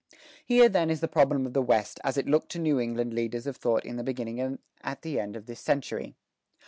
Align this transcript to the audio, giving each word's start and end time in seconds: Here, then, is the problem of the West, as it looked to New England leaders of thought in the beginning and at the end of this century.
Here, 0.43 0.67
then, 0.67 0.89
is 0.89 0.99
the 0.99 1.07
problem 1.07 1.45
of 1.45 1.53
the 1.53 1.61
West, 1.61 1.99
as 2.03 2.17
it 2.17 2.25
looked 2.27 2.49
to 2.53 2.59
New 2.59 2.79
England 2.79 3.13
leaders 3.13 3.45
of 3.45 3.55
thought 3.55 3.85
in 3.85 3.97
the 3.97 4.03
beginning 4.03 4.39
and 4.39 4.57
at 4.83 5.03
the 5.03 5.19
end 5.19 5.35
of 5.35 5.45
this 5.45 5.59
century. 5.59 6.15